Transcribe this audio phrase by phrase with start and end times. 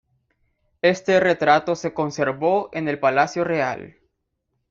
[0.81, 3.97] Este retrato se conservó en el palacio real.